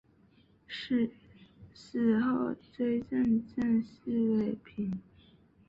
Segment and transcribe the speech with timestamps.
[1.75, 5.33] 死后追赠正四位品秩。